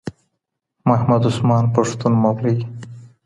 [0.89, 2.57] محمدعثمان پښتون مولوي